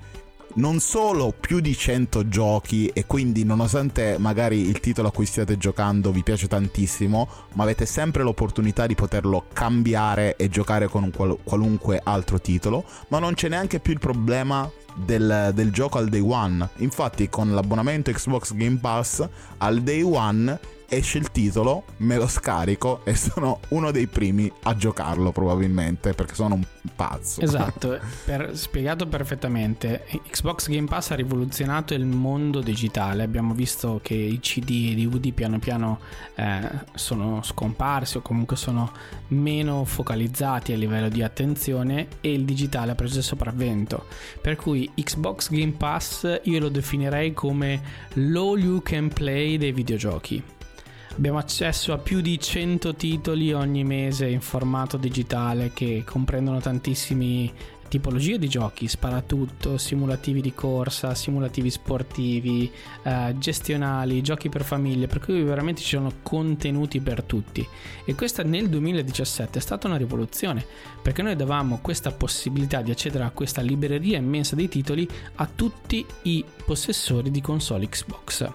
non 0.55 0.79
solo 0.79 1.35
più 1.39 1.61
di 1.61 1.77
100 1.77 2.29
giochi 2.29 2.89
e 2.89 3.07
quindi 3.07 3.45
nonostante 3.45 4.17
magari 4.19 4.69
il 4.69 4.81
titolo 4.81 5.09
a 5.09 5.13
cui 5.13 5.27
stiate 5.27 5.57
giocando 5.57 6.13
vi 6.13 6.23
piace 6.23 6.47
tantissimo, 6.47 7.29
ma 7.55 7.65
avete 7.65 7.87
sempre 7.87 8.23
l'opportunità 8.23 8.87
di 8.87 8.95
poterlo 8.95 9.47
cambiare 9.53 10.37
e 10.37 10.49
giocare 10.49 10.89
con 10.89 11.11
qual- 11.11 11.39
qualunque 11.43 12.01
altro 12.03 12.41
titolo, 12.41 12.85
ma 13.09 13.19
non 13.19 13.35
c'è 13.35 13.49
neanche 13.49 13.81
più 13.81 13.93
il 13.93 13.99
problema 13.99 14.71
del, 14.95 15.51
del, 15.55 15.73
gioco 15.73 15.99
al 15.99 16.09
day 16.09 16.21
one. 16.21 16.69
Infatti, 16.77 17.29
con 17.29 17.53
l'abbonamento 17.53 18.13
Xbox 18.13 18.55
Game 18.55 18.79
Pass 18.79 19.27
al 19.59 19.83
day 19.83 20.03
one 20.03 20.59
esce 20.89 21.19
il 21.19 21.31
titolo, 21.31 21.85
me 21.99 22.17
lo 22.17 22.27
scarico 22.27 23.05
e 23.05 23.15
sono 23.15 23.61
uno 23.69 23.91
dei 23.91 24.07
primi 24.07 24.51
a 24.63 24.77
giocarlo 24.77 25.33
probabilmente 25.33 26.13
perché 26.15 26.35
sono 26.35 26.55
un 26.55 26.65
pazzo. 26.95 27.41
Esatto, 27.41 27.99
per, 28.25 28.57
spiegato 28.57 29.07
perfettamente. 29.07 30.05
Xbox 30.29 30.69
Game 30.69 30.87
Pass 30.87 31.11
ha 31.11 31.15
rivoluzionato 31.15 31.95
il 31.95 32.05
mondo 32.05 32.61
digitale. 32.61 33.23
Abbiamo 33.23 33.55
visto 33.55 34.01
che 34.03 34.15
i 34.15 34.39
CD 34.41 34.71
e 34.71 34.91
i 34.91 34.95
DVD 34.95 35.33
piano 35.33 35.59
piano 35.59 36.01
eh, 36.35 36.69
sono 36.95 37.43
scomparsi 37.43 38.19
o 38.19 38.23
comunque 38.23 38.57
sono 38.57 38.93
meno 39.29 39.85
focalizzati 39.85 40.73
a 40.73 40.77
livello 40.77 41.09
di 41.09 41.23
attenzione 41.23 42.09
e 42.21 42.33
il 42.33 42.45
digitale 42.45 42.93
ha 42.93 42.95
preso 42.95 43.19
il 43.19 43.25
sopravvento. 43.25 44.07
Per 44.41 44.57
cui 44.57 44.91
Xbox 44.95 45.51
Game 45.51 45.73
Pass 45.73 46.41
io 46.45 46.59
lo 46.59 46.69
definirei 46.69 47.33
come 47.33 47.81
l'all 48.15 48.59
you 48.59 48.83
can 48.83 49.09
play 49.09 49.57
dei 49.57 49.73
videogiochi. 49.73 50.43
Abbiamo 51.17 51.39
accesso 51.39 51.93
a 51.93 51.99
più 51.99 52.21
di 52.21 52.41
100 52.41 52.97
titoli 52.97 53.53
ogni 53.53 53.85
mese 53.85 54.27
in 54.27 54.41
formato 54.41 54.97
digitale 54.97 55.71
che 55.73 56.03
comprendono 56.05 56.59
tantissimi 56.59 57.53
tipologie 57.87 58.37
di 58.37 58.49
giochi, 58.49 58.89
sparatutto, 58.89 59.79
simulativi 59.79 60.41
di 60.41 60.53
corsa, 60.53 61.15
simulativi 61.15 61.71
sportivi, 61.71 62.69
eh, 63.05 63.33
gestionali, 63.39 64.23
giochi 64.23 64.49
per 64.49 64.65
famiglie, 64.65 65.07
per 65.07 65.21
cui 65.21 65.41
veramente 65.45 65.83
ci 65.83 65.95
sono 65.95 66.13
contenuti 66.21 66.99
per 67.01 67.23
tutti. 67.23 67.65
E 68.05 68.15
questa 68.17 68.43
nel 68.43 68.69
2017 68.69 69.59
è 69.59 69.63
stata 69.63 69.87
una 69.87 69.97
rivoluzione, 69.97 70.67
perché 71.01 71.23
noi 71.23 71.37
davamo 71.37 71.79
questa 71.81 72.11
possibilità 72.11 72.83
di 72.83 72.91
accedere 72.91 73.23
a 73.23 73.31
questa 73.31 73.61
libreria 73.61 74.19
immensa 74.19 74.57
dei 74.57 74.69
titoli 74.69 75.09
a 75.37 75.49
tutti 75.55 76.05
i 76.23 76.45
possessori 76.65 77.31
di 77.31 77.41
console 77.41 77.89
Xbox. 77.89 78.53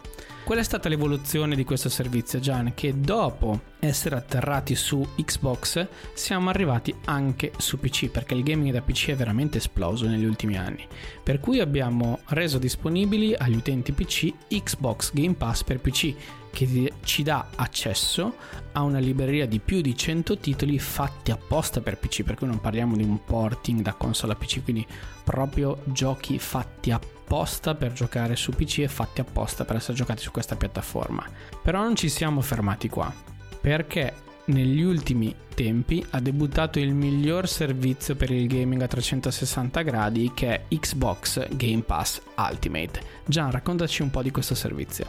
Qual 0.49 0.61
è 0.61 0.63
stata 0.63 0.89
l'evoluzione 0.89 1.55
di 1.55 1.63
questo 1.63 1.89
servizio, 1.89 2.39
Gian? 2.39 2.73
Che 2.73 2.99
dopo 2.99 3.59
essere 3.79 4.15
atterrati 4.15 4.75
su 4.75 5.07
Xbox 5.15 5.87
siamo 6.13 6.49
arrivati 6.49 6.93
anche 7.05 7.51
su 7.57 7.79
PC, 7.79 8.09
perché 8.09 8.33
il 8.33 8.43
gaming 8.43 8.73
da 8.73 8.81
PC 8.81 9.09
è 9.09 9.15
veramente 9.15 9.57
esploso 9.57 10.07
negli 10.07 10.25
ultimi 10.25 10.57
anni. 10.57 10.85
Per 11.23 11.39
cui 11.39 11.59
abbiamo 11.59 12.19
reso 12.27 12.57
disponibili 12.57 13.33
agli 13.35 13.55
utenti 13.55 13.91
PC 13.91 14.33
Xbox 14.49 15.13
Game 15.13 15.33
Pass 15.33 15.63
per 15.63 15.79
PC, 15.79 16.13
che 16.51 16.93
ci 17.03 17.23
dà 17.23 17.49
accesso 17.55 18.35
a 18.71 18.81
una 18.81 18.99
libreria 18.99 19.45
di 19.45 19.59
più 19.59 19.81
di 19.81 19.95
100 19.95 20.37
titoli 20.39 20.79
fatti 20.79 21.31
apposta 21.31 21.79
per 21.79 21.97
PC, 21.97 22.23
per 22.23 22.35
cui 22.35 22.47
non 22.47 22.59
parliamo 22.59 22.95
di 22.95 23.03
un 23.03 23.23
porting 23.23 23.81
da 23.81 23.93
console 23.93 24.33
a 24.33 24.35
PC, 24.35 24.63
quindi 24.63 24.85
proprio 25.23 25.81
giochi 25.85 26.39
fatti 26.39 26.91
apposta 26.91 27.75
per 27.75 27.93
giocare 27.93 28.35
su 28.35 28.51
PC 28.51 28.79
e 28.79 28.87
fatti 28.87 29.21
apposta 29.21 29.63
per 29.63 29.75
essere 29.75 29.93
giocati 29.93 30.21
su 30.21 30.31
questa 30.31 30.55
piattaforma. 30.55 31.23
Però 31.61 31.81
non 31.81 31.95
ci 31.95 32.09
siamo 32.09 32.41
fermati 32.41 32.89
qua, 32.89 33.13
perché 33.61 34.13
negli 34.45 34.81
ultimi 34.81 35.33
tempi 35.53 36.05
ha 36.11 36.19
debuttato 36.19 36.79
il 36.79 36.93
miglior 36.93 37.47
servizio 37.47 38.15
per 38.15 38.31
il 38.31 38.47
gaming 38.47 38.81
a 38.81 38.87
360 38.87 39.81
gradi 39.81 40.31
che 40.33 40.47
è 40.47 40.75
Xbox 40.75 41.47
Game 41.55 41.81
Pass 41.81 42.21
Ultimate. 42.37 43.01
Gian, 43.25 43.51
raccontaci 43.51 44.01
un 44.01 44.09
po' 44.09 44.21
di 44.21 44.31
questo 44.31 44.55
servizio. 44.55 45.05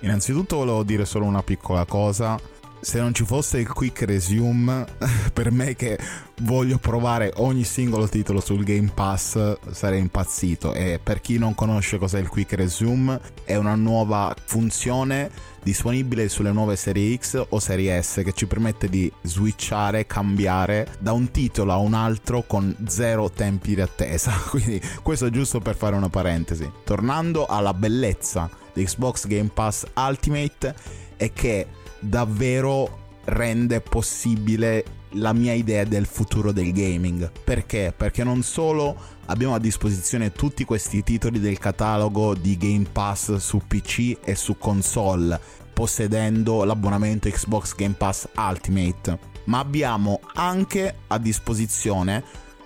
Innanzitutto 0.00 0.56
volevo 0.56 0.82
dire 0.82 1.04
solo 1.04 1.24
una 1.24 1.42
piccola 1.42 1.84
cosa 1.86 2.38
se 2.86 3.00
non 3.00 3.12
ci 3.12 3.24
fosse 3.24 3.58
il 3.58 3.66
quick 3.66 4.02
resume, 4.02 4.86
per 5.34 5.50
me 5.50 5.74
che 5.74 5.98
voglio 6.42 6.78
provare 6.78 7.32
ogni 7.38 7.64
singolo 7.64 8.06
titolo 8.06 8.38
sul 8.38 8.62
Game 8.62 8.92
Pass, 8.94 9.58
sarei 9.72 9.98
impazzito. 9.98 10.72
E 10.72 11.00
per 11.02 11.20
chi 11.20 11.36
non 11.36 11.56
conosce 11.56 11.98
cos'è 11.98 12.20
il 12.20 12.28
quick 12.28 12.52
resume, 12.52 13.20
è 13.42 13.56
una 13.56 13.74
nuova 13.74 14.32
funzione 14.44 15.28
disponibile 15.64 16.28
sulle 16.28 16.52
nuove 16.52 16.76
serie 16.76 17.18
X 17.18 17.44
o 17.48 17.58
serie 17.58 18.00
S 18.00 18.22
che 18.22 18.32
ci 18.32 18.46
permette 18.46 18.88
di 18.88 19.10
switchare, 19.22 20.06
cambiare 20.06 20.86
da 21.00 21.10
un 21.10 21.32
titolo 21.32 21.72
a 21.72 21.78
un 21.78 21.92
altro 21.92 22.44
con 22.46 22.72
zero 22.86 23.32
tempi 23.32 23.74
di 23.74 23.80
attesa. 23.80 24.30
Quindi 24.48 24.80
questo 25.02 25.26
è 25.26 25.30
giusto 25.30 25.58
per 25.58 25.74
fare 25.74 25.96
una 25.96 26.08
parentesi. 26.08 26.70
Tornando 26.84 27.46
alla 27.46 27.74
bellezza 27.74 28.48
di 28.72 28.84
Xbox 28.84 29.26
Game 29.26 29.50
Pass 29.52 29.84
Ultimate 29.96 30.72
è 31.16 31.32
che 31.32 31.66
davvero 31.98 33.04
rende 33.24 33.80
possibile 33.80 34.84
la 35.10 35.32
mia 35.32 35.52
idea 35.52 35.84
del 35.84 36.06
futuro 36.06 36.52
del 36.52 36.72
gaming. 36.72 37.30
Perché? 37.44 37.92
Perché 37.96 38.24
non 38.24 38.42
solo 38.42 38.96
abbiamo 39.26 39.54
a 39.54 39.58
disposizione 39.58 40.32
tutti 40.32 40.64
questi 40.64 41.02
titoli 41.02 41.40
del 41.40 41.58
catalogo 41.58 42.34
di 42.34 42.56
Game 42.56 42.86
Pass 42.90 43.36
su 43.36 43.60
PC 43.66 44.18
e 44.22 44.34
su 44.34 44.58
console, 44.58 45.40
possedendo 45.72 46.64
l'abbonamento 46.64 47.28
Xbox 47.28 47.74
Game 47.74 47.94
Pass 47.94 48.28
Ultimate, 48.36 49.18
ma 49.44 49.58
abbiamo 49.58 50.20
anche 50.34 50.94
a 51.06 51.18
disposizione 51.18 52.22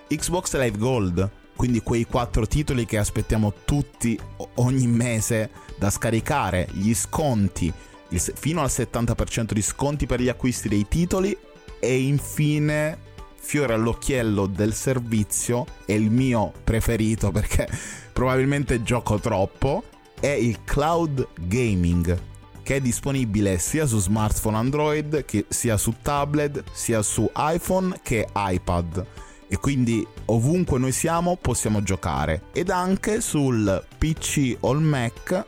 Xbox 0.08 0.56
Live 0.56 0.78
Gold, 0.78 1.30
quindi 1.56 1.80
quei 1.80 2.04
quattro 2.04 2.46
titoli 2.46 2.86
che 2.86 2.98
aspettiamo 2.98 3.52
tutti 3.64 4.18
ogni 4.56 4.86
mese 4.86 5.50
da 5.78 5.90
scaricare, 5.90 6.68
gli 6.72 6.94
sconti, 6.94 7.72
il, 8.10 8.20
fino 8.20 8.60
al 8.60 8.68
70% 8.68 9.52
di 9.52 9.62
sconti 9.62 10.06
per 10.06 10.20
gli 10.20 10.28
acquisti 10.28 10.68
dei 10.68 10.86
titoli 10.88 11.36
e 11.78 12.00
infine 12.00 13.08
fiore 13.36 13.74
all'occhiello 13.74 14.46
del 14.46 14.74
servizio 14.74 15.66
è 15.86 15.92
il 15.92 16.10
mio 16.10 16.52
preferito 16.62 17.30
perché 17.32 17.68
probabilmente 18.12 18.82
gioco 18.82 19.18
troppo, 19.18 19.84
è 20.20 20.28
il 20.28 20.62
cloud 20.64 21.26
gaming 21.40 22.28
che 22.62 22.76
è 22.76 22.80
disponibile 22.80 23.58
sia 23.58 23.86
su 23.86 23.98
smartphone 23.98 24.56
Android 24.56 25.24
che 25.24 25.46
sia 25.48 25.76
su 25.76 25.96
tablet, 26.02 26.62
sia 26.72 27.02
su 27.02 27.28
iPhone 27.34 27.98
che 28.02 28.28
iPad. 28.32 29.06
E 29.48 29.56
quindi 29.56 30.06
ovunque 30.26 30.78
noi 30.78 30.92
siamo 30.92 31.36
possiamo 31.36 31.82
giocare. 31.82 32.42
Ed 32.52 32.70
anche 32.70 33.20
sul 33.20 33.84
PC 33.98 34.58
o 34.60 34.70
il 34.72 34.80
Mac 34.80 35.44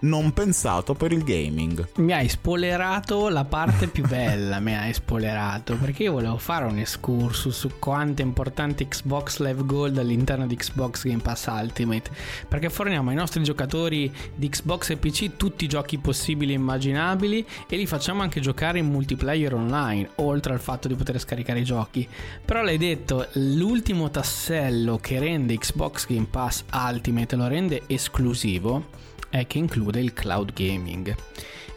non 0.00 0.32
pensato 0.32 0.94
per 0.94 1.12
il 1.12 1.24
gaming. 1.24 1.88
Mi 1.96 2.12
hai 2.12 2.28
spoilerato 2.28 3.28
la 3.28 3.44
parte 3.44 3.86
più 3.86 4.06
bella, 4.06 4.60
mi 4.60 4.76
hai 4.76 4.92
spoilerato, 4.92 5.76
perché 5.76 6.04
io 6.04 6.12
volevo 6.12 6.36
fare 6.36 6.64
un 6.64 6.78
excursus 6.78 7.56
su 7.56 7.70
quanto 7.78 8.22
è 8.22 8.24
importante 8.24 8.86
Xbox 8.86 9.38
Live 9.38 9.64
Gold 9.64 9.98
all'interno 9.98 10.46
di 10.46 10.56
Xbox 10.56 11.04
Game 11.04 11.22
Pass 11.22 11.46
Ultimate, 11.46 12.10
perché 12.48 12.68
forniamo 12.70 13.10
ai 13.10 13.16
nostri 13.16 13.42
giocatori 13.42 14.12
di 14.34 14.48
Xbox 14.48 14.90
e 14.90 14.96
PC 14.96 15.36
tutti 15.36 15.64
i 15.64 15.68
giochi 15.68 15.98
possibili 15.98 16.52
e 16.52 16.56
immaginabili 16.56 17.46
e 17.68 17.76
li 17.76 17.86
facciamo 17.86 18.22
anche 18.22 18.40
giocare 18.40 18.78
in 18.78 18.86
multiplayer 18.86 19.54
online, 19.54 20.10
oltre 20.16 20.52
al 20.52 20.60
fatto 20.60 20.88
di 20.88 20.94
poter 20.94 21.18
scaricare 21.18 21.60
i 21.60 21.64
giochi. 21.64 22.06
Però 22.44 22.62
l'hai 22.62 22.78
detto, 22.78 23.28
l'ultimo 23.34 24.10
tassello 24.10 24.98
che 24.98 25.18
rende 25.18 25.56
Xbox 25.56 26.06
Game 26.06 26.26
Pass 26.30 26.64
Ultimate 26.72 27.36
lo 27.36 27.46
rende 27.46 27.82
esclusivo 27.86 29.02
è 29.34 29.48
che 29.48 29.58
include 29.58 29.98
il 29.98 30.12
cloud 30.12 30.52
gaming. 30.52 31.12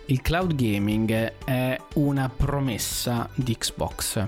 Il 0.06 0.22
cloud 0.22 0.54
gaming 0.54 1.34
è 1.44 1.76
una 1.96 2.30
promessa 2.30 3.28
di 3.34 3.58
Xbox. 3.58 4.24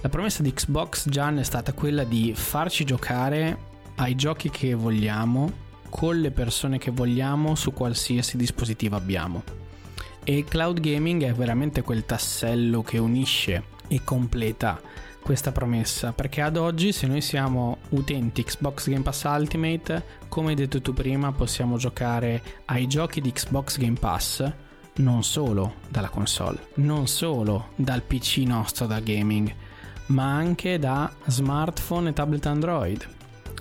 La 0.00 0.08
promessa 0.08 0.42
di 0.42 0.50
Xbox 0.50 1.10
Gian 1.10 1.38
è 1.38 1.42
stata 1.42 1.74
quella 1.74 2.04
di 2.04 2.32
farci 2.34 2.84
giocare 2.84 3.58
ai 3.96 4.14
giochi 4.14 4.48
che 4.48 4.72
vogliamo 4.72 5.52
con 5.90 6.18
le 6.18 6.30
persone 6.30 6.78
che 6.78 6.90
vogliamo 6.90 7.54
su 7.54 7.74
qualsiasi 7.74 8.38
dispositivo 8.38 8.96
abbiamo. 8.96 9.42
E 10.24 10.38
il 10.38 10.44
cloud 10.44 10.80
gaming 10.80 11.22
è 11.24 11.34
veramente 11.34 11.82
quel 11.82 12.06
tassello 12.06 12.80
che 12.80 12.96
unisce 12.96 13.64
e 13.88 14.00
completa 14.04 14.80
questa 15.24 15.52
promessa 15.52 16.12
perché 16.12 16.42
ad 16.42 16.58
oggi 16.58 16.92
se 16.92 17.06
noi 17.06 17.22
siamo 17.22 17.78
utenti 17.90 18.44
Xbox 18.44 18.90
Game 18.90 19.00
Pass 19.00 19.22
Ultimate 19.24 20.04
come 20.28 20.50
hai 20.50 20.54
detto 20.54 20.82
tu 20.82 20.92
prima 20.92 21.32
possiamo 21.32 21.78
giocare 21.78 22.42
ai 22.66 22.86
giochi 22.86 23.22
di 23.22 23.32
Xbox 23.32 23.78
Game 23.78 23.98
Pass 23.98 24.52
non 24.96 25.24
solo 25.24 25.76
dalla 25.88 26.10
console 26.10 26.68
non 26.74 27.06
solo 27.06 27.68
dal 27.74 28.02
PC 28.02 28.42
nostro 28.44 28.84
da 28.84 29.00
gaming 29.00 29.50
ma 30.08 30.30
anche 30.30 30.78
da 30.78 31.10
smartphone 31.24 32.10
e 32.10 32.12
tablet 32.12 32.44
Android 32.44 33.08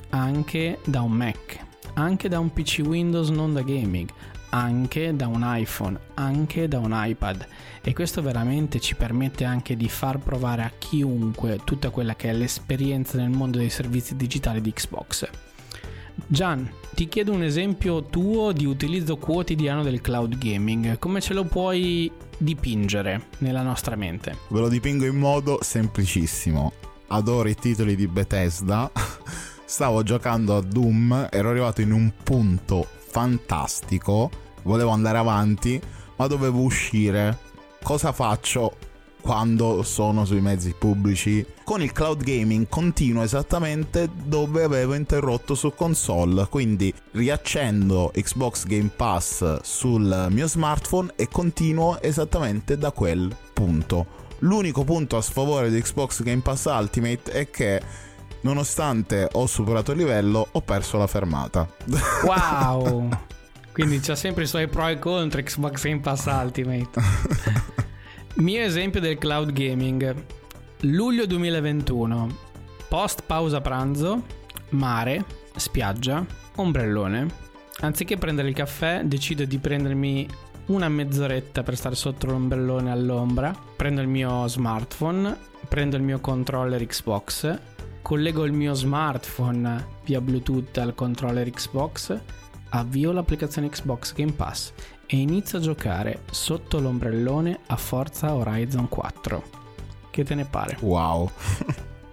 anche 0.10 0.79
da 0.84 1.00
un 1.00 1.13
Mac 1.13 1.65
anche 1.93 2.27
da 2.27 2.39
un 2.39 2.51
PC 2.51 2.82
Windows 2.84 3.29
non 3.29 3.53
da 3.53 3.62
gaming 3.62 4.10
anche 4.53 5.15
da 5.15 5.27
un 5.27 5.41
iPhone, 5.43 6.00
anche 6.13 6.67
da 6.67 6.79
un 6.79 6.91
iPad 6.93 7.45
e 7.81 7.93
questo 7.93 8.22
veramente 8.22 8.79
ci 8.79 8.95
permette 8.95 9.45
anche 9.45 9.75
di 9.75 9.89
far 9.89 10.19
provare 10.19 10.62
a 10.62 10.72
chiunque 10.77 11.60
tutta 11.63 11.89
quella 11.89 12.15
che 12.15 12.29
è 12.29 12.33
l'esperienza 12.33 13.17
nel 13.17 13.31
mondo 13.31 13.57
dei 13.57 13.69
servizi 13.69 14.15
digitali 14.15 14.62
di 14.62 14.72
Xbox. 14.72 15.27
Gian, 16.27 16.72
ti 16.93 17.10
chiedo 17.10 17.31
un 17.31 17.41
esempio 17.41 18.03
tuo 18.03 18.51
di 18.51 18.65
utilizzo 18.65 19.17
quotidiano 19.17 19.81
del 19.81 20.01
cloud 20.01 20.38
gaming, 20.38 21.00
come 21.00 21.19
ce 21.19 21.33
lo 21.33 21.45
puoi 21.45 22.12
dipingere 22.38 23.29
nella 23.39 23.63
nostra 23.63 23.95
mente? 23.95 24.38
Ve 24.50 24.60
lo 24.60 24.69
dipingo 24.69 25.05
in 25.05 25.15
modo 25.15 25.57
semplicissimo. 25.62 26.72
Adoro 27.07 27.50
i 27.50 27.55
titoli 27.55 27.95
di 27.95 28.07
Bethesda. 28.07 28.91
Stavo 29.65 30.03
giocando 30.03 30.55
a 30.55 30.62
Doom, 30.62 31.29
ero 31.31 31.50
arrivato 31.50 31.81
in 31.81 31.91
un 31.91 32.12
punto 32.24 32.88
fantastico 33.00 34.42
volevo 34.63 34.91
andare 34.91 35.17
avanti, 35.17 35.82
ma 36.17 36.27
dovevo 36.27 36.60
uscire. 36.62 37.38
Cosa 37.82 38.12
faccio 38.12 38.77
quando 39.22 39.84
sono 39.84 40.25
sui 40.25 40.41
mezzi 40.41 40.75
pubblici? 40.77 41.46
Con 41.63 41.82
il 41.82 41.91
cloud 41.91 42.24
gaming 42.24 42.67
continuo 42.67 43.24
esattamente 43.24 44.10
dove 44.13 44.63
avevo 44.63 44.93
interrotto 44.93 45.55
su 45.55 45.74
console, 45.74 46.48
quindi 46.50 46.93
riaccendo 47.12 48.12
Xbox 48.13 48.65
Game 48.65 48.91
Pass 48.96 49.62
sul 49.62 50.27
mio 50.29 50.48
smartphone 50.48 51.13
e 51.15 51.27
continuo 51.29 52.01
esattamente 52.01 52.77
da 52.77 52.91
quel 52.91 53.34
punto. 53.53 54.22
L'unico 54.39 54.84
punto 54.84 55.15
a 55.15 55.22
sfavore 55.22 55.70
di 55.70 55.82
Xbox 55.82 56.22
Game 56.22 56.41
Pass 56.41 56.65
Ultimate 56.65 57.32
è 57.32 57.50
che 57.50 57.82
nonostante 58.41 59.29
ho 59.32 59.46
superato 59.46 59.93
il 59.93 60.00
livello, 60.00 60.48
ho 60.51 60.62
perso 60.62 60.98
la 60.98 61.08
fermata. 61.08 61.65
Wow! 62.25 63.10
Quindi 63.73 63.99
c'ha 64.01 64.13
sempre 64.13 64.43
i 64.43 64.47
suoi 64.47 64.67
pro 64.67 64.88
e 64.88 64.99
contro 64.99 65.41
Xbox 65.41 65.83
Game 65.83 65.99
Pass 65.99 66.25
Ultimate. 66.25 67.01
Mio 68.36 68.62
esempio 68.62 68.99
del 68.99 69.17
cloud 69.17 69.51
gaming. 69.51 70.15
Luglio 70.81 71.25
2021. 71.25 72.38
Post 72.88 73.23
pausa 73.25 73.62
pranzo, 73.62 74.25
mare, 74.69 75.25
spiaggia, 75.55 76.23
ombrellone. 76.57 77.25
Anziché 77.79 78.15
prendere 78.17 78.49
il 78.49 78.53
caffè, 78.53 79.01
decido 79.05 79.43
di 79.43 79.57
prendermi 79.57 80.27
una 80.67 80.88
mezz'oretta 80.88 81.63
per 81.63 81.75
stare 81.75 81.95
sotto 81.95 82.27
l'ombrellone 82.27 82.91
all'ombra. 82.91 83.55
Prendo 83.75 84.01
il 84.01 84.07
mio 84.07 84.47
smartphone, 84.47 85.36
prendo 85.67 85.95
il 85.95 86.03
mio 86.03 86.19
controller 86.19 86.86
Xbox, 86.86 87.59
collego 88.03 88.45
il 88.45 88.51
mio 88.51 88.75
smartphone 88.75 89.83
via 90.05 90.21
Bluetooth 90.21 90.77
al 90.77 90.93
controller 90.93 91.49
Xbox 91.49 92.21
avvio 92.75 93.12
l'applicazione 93.12 93.69
Xbox 93.69 94.13
Game 94.13 94.31
Pass 94.31 94.71
e 95.05 95.17
inizio 95.17 95.57
a 95.57 95.62
giocare 95.62 96.21
sotto 96.31 96.79
l'ombrellone 96.79 97.59
a 97.67 97.75
Forza 97.75 98.33
Horizon 98.33 98.88
4. 98.89 99.43
Che 100.09 100.23
te 100.23 100.36
ne 100.36 100.45
pare? 100.45 100.77
Wow. 100.81 101.29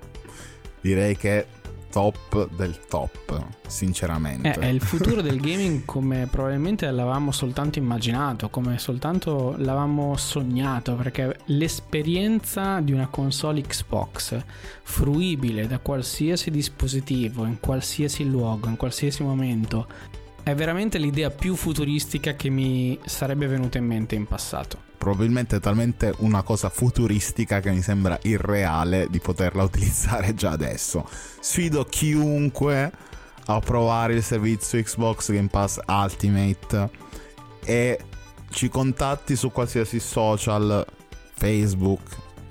Direi 0.80 1.16
che 1.16 1.46
top 1.90 2.50
del 2.54 2.78
top, 2.88 3.42
sinceramente. 3.66 4.50
È, 4.50 4.58
è, 4.58 4.66
il 4.66 4.80
futuro 4.80 5.22
del 5.22 5.40
gaming 5.40 5.84
come 5.84 6.28
probabilmente 6.30 6.90
l'avevamo 6.90 7.32
soltanto 7.32 7.78
immaginato, 7.78 8.48
come 8.50 8.78
soltanto 8.78 9.54
l'avevamo 9.56 10.16
sognato, 10.16 10.94
perché 10.94 11.38
l'esperienza 11.46 12.80
di 12.80 12.92
una 12.92 13.08
console 13.08 13.62
Xbox 13.62 14.38
fruibile 14.82 15.66
da 15.66 15.78
qualsiasi 15.78 16.50
dispositivo, 16.50 17.44
in 17.44 17.58
qualsiasi 17.60 18.28
luogo, 18.28 18.68
in 18.68 18.76
qualsiasi 18.76 19.22
momento, 19.22 19.86
è 20.42 20.54
veramente 20.54 20.98
l'idea 20.98 21.30
più 21.30 21.54
futuristica 21.54 22.34
che 22.34 22.50
mi 22.50 22.98
sarebbe 23.04 23.46
venuta 23.46 23.78
in 23.78 23.86
mente 23.86 24.14
in 24.14 24.26
passato. 24.26 24.88
Probabilmente 24.96 25.56
è 25.56 25.60
talmente 25.60 26.12
una 26.18 26.42
cosa 26.42 26.68
futuristica 26.68 27.60
che 27.60 27.70
mi 27.70 27.82
sembra 27.82 28.18
irreale 28.22 29.06
di 29.10 29.18
poterla 29.18 29.62
utilizzare 29.64 30.34
già 30.34 30.50
adesso. 30.50 31.08
Sfido 31.40 31.84
chiunque 31.84 32.92
a 33.46 33.58
provare 33.60 34.14
il 34.14 34.22
servizio 34.22 34.82
Xbox 34.82 35.32
Game 35.32 35.48
Pass 35.48 35.78
Ultimate 35.86 36.90
e 37.64 38.00
ci 38.50 38.68
contatti 38.68 39.36
su 39.36 39.50
qualsiasi 39.50 40.00
social, 40.00 40.84
Facebook, 41.34 42.02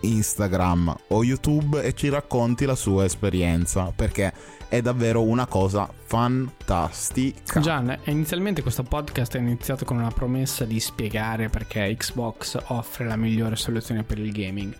Instagram 0.02 0.96
o 1.10 1.24
YouTube 1.24 1.82
e 1.82 1.94
ci 1.94 2.10
racconti 2.10 2.66
la 2.66 2.76
sua 2.76 3.06
esperienza 3.06 3.92
perché 3.96 4.34
è 4.70 4.82
davvero 4.82 5.24
una 5.24 5.48
cosa 5.48 5.92
fantastica. 6.06 7.60
Gian, 7.60 7.98
inizialmente 8.06 8.62
questo 8.62 8.84
podcast 8.84 9.36
è 9.36 9.40
iniziato 9.40 9.84
con 9.84 9.98
una 9.98 10.12
promessa 10.12 10.64
di 10.64 10.80
spiegare 10.80 11.50
perché 11.50 11.94
Xbox 11.98 12.58
offre 12.68 13.06
la 13.06 13.16
migliore 13.16 13.56
soluzione 13.56 14.04
per 14.04 14.20
il 14.20 14.32
gaming 14.32 14.78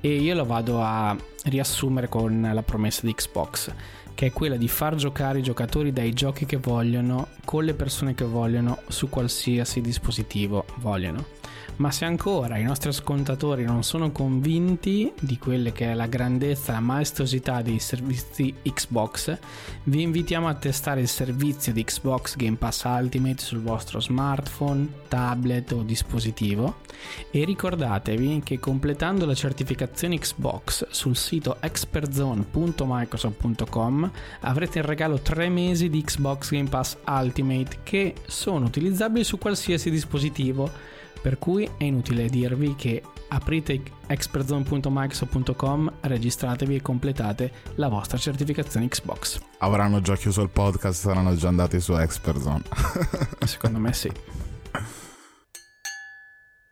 e 0.00 0.16
io 0.16 0.34
lo 0.34 0.44
vado 0.44 0.80
a 0.82 1.16
riassumere 1.44 2.08
con 2.08 2.50
la 2.52 2.62
promessa 2.62 3.02
di 3.04 3.14
Xbox 3.14 3.72
che 4.14 4.26
è 4.26 4.32
quella 4.32 4.56
di 4.56 4.66
far 4.66 4.96
giocare 4.96 5.38
i 5.38 5.42
giocatori 5.42 5.92
dai 5.92 6.12
giochi 6.12 6.44
che 6.44 6.56
vogliono 6.56 7.28
con 7.44 7.64
le 7.64 7.74
persone 7.74 8.14
che 8.14 8.24
vogliono 8.24 8.80
su 8.88 9.08
qualsiasi 9.08 9.80
dispositivo 9.80 10.64
vogliono. 10.78 11.37
Ma 11.76 11.92
se 11.92 12.04
ancora 12.04 12.58
i 12.58 12.64
nostri 12.64 12.88
ascoltatori 12.88 13.64
non 13.64 13.84
sono 13.84 14.10
convinti 14.10 15.12
di 15.20 15.38
quelle 15.38 15.70
che 15.72 15.92
è 15.92 15.94
la 15.94 16.06
grandezza, 16.06 16.72
la 16.72 16.80
maestosità 16.80 17.62
dei 17.62 17.78
servizi 17.78 18.52
Xbox, 18.62 19.38
vi 19.84 20.02
invitiamo 20.02 20.48
a 20.48 20.54
testare 20.54 21.00
il 21.00 21.08
servizio 21.08 21.72
di 21.72 21.84
Xbox 21.84 22.34
Game 22.36 22.56
Pass 22.56 22.82
Ultimate 22.84 23.42
sul 23.42 23.60
vostro 23.60 24.00
smartphone, 24.00 24.88
tablet 25.06 25.70
o 25.72 25.82
dispositivo. 25.82 26.86
E 27.30 27.44
ricordatevi 27.44 28.40
che 28.44 28.58
completando 28.58 29.24
la 29.24 29.34
certificazione 29.34 30.18
Xbox 30.18 30.88
sul 30.90 31.16
sito 31.16 31.58
expertzone.microsoft.com 31.60 34.10
avrete 34.40 34.78
in 34.78 34.84
regalo 34.84 35.20
3 35.20 35.48
mesi 35.48 35.88
di 35.88 36.02
Xbox 36.02 36.50
Game 36.50 36.68
Pass 36.68 36.96
Ultimate 37.06 37.78
che 37.84 38.14
sono 38.26 38.66
utilizzabili 38.66 39.22
su 39.22 39.38
qualsiasi 39.38 39.90
dispositivo 39.90 40.96
per 41.20 41.38
cui 41.38 41.68
è 41.76 41.84
inutile 41.84 42.28
dirvi 42.28 42.74
che 42.74 43.02
aprite 43.28 43.82
expertzone.microsoft.com, 44.06 45.92
registratevi 46.00 46.76
e 46.76 46.82
completate 46.82 47.52
la 47.74 47.88
vostra 47.88 48.18
certificazione 48.18 48.88
Xbox. 48.88 49.40
Avranno 49.58 50.00
già 50.00 50.16
chiuso 50.16 50.42
il 50.42 50.48
podcast, 50.48 51.00
saranno 51.00 51.34
già 51.36 51.48
andati 51.48 51.80
su 51.80 51.94
Expertzone. 51.94 52.62
Secondo 53.44 53.78
me 53.78 53.92
sì. 53.92 54.10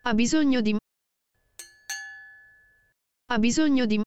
Ha 0.03 0.15
bisogno 0.15 0.61
di... 0.61 0.77
Ha 3.29 3.39
bisogno 3.39 3.87
di... 3.87 4.01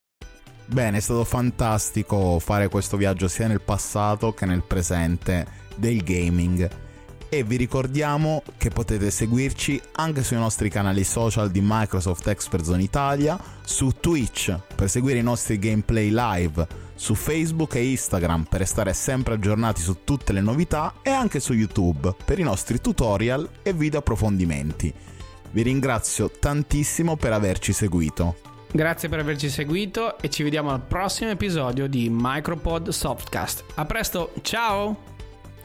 Bene, 0.65 0.97
è 0.97 1.02
stato 1.02 1.23
fantastico 1.23 2.39
fare 2.39 2.69
questo 2.69 2.95
viaggio 2.95 3.28
sia 3.28 3.47
nel 3.47 3.62
passato 3.62 4.34
che 4.34 4.45
nel 4.45 4.63
presente 4.63 5.45
del 5.75 6.02
gaming 6.04 6.88
e 7.30 7.44
vi 7.44 7.56
ricordiamo 7.56 8.44
che 8.58 8.70
potete 8.70 9.12
seguirci 9.12 9.80
anche 9.94 10.24
sui 10.24 10.38
nostri 10.38 10.70
canali 10.70 11.04
social 11.04 11.52
di 11.52 11.62
Microsoft 11.63 12.28
Expert 12.28 12.63
Zone 12.63 12.84
Italia, 12.84 13.39
su 13.63 13.92
Twitch 14.00 14.58
per 14.76 14.89
seguire 14.89 15.20
i 15.20 15.24
nostri 15.24 15.60
gameplay 15.60 16.10
live, 16.12 16.68
su 16.96 17.15
Facebook 17.15 17.76
e 17.76 17.92
Instagram 17.92 18.44
per 18.44 18.60
restare 18.60 18.94
sempre 18.94 19.36
aggiornati 19.36 19.82
su 19.82 20.04
tutte 20.04 20.34
le 20.34 20.42
novità 20.42 20.96
e 21.02 21.12
anche 21.12 21.39
su 21.39 21.54
YouTube 21.54 22.13
per 22.26 22.39
i 22.39 22.44
nostri 22.44 22.82
tutorial 22.82 23.48
e 23.62 23.74
video 23.74 24.00
approfondimenti. 24.00 24.94
Vi 25.52 25.62
ringrazio 25.62 26.30
tantissimo 26.30 27.15
per 27.15 27.34
averci 27.34 27.74
seguito. 27.74 28.36
Grazie 28.72 29.10
per 29.10 29.20
averci 29.20 29.50
seguito 29.50 30.20
e 30.20 30.30
ci 30.30 30.44
vediamo 30.44 30.70
al 30.70 30.82
prossimo 30.82 31.32
episodio 31.32 31.88
di 31.88 32.08
Micropod 32.12 32.89
Softcast. 32.89 33.63
A 33.76 33.86
presto, 33.86 34.32
ciao! 34.42 35.08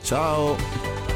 Ciao! 0.03 1.13